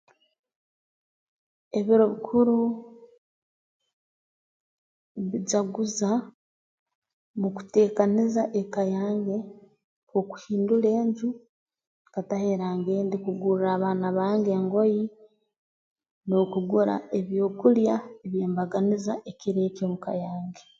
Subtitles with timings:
[1.79, 2.57] Ebiro bikuru
[5.23, 6.09] mbijaguza
[7.39, 9.37] mu kuteekaniza eka yange
[10.19, 11.29] okuhindura enju
[12.07, 15.03] nkataho erangi endi kugurra abaana bange engoyi
[16.27, 17.95] n'okugura ebyokulya
[18.25, 20.63] eby'embaganiza ekiro eki omuka yange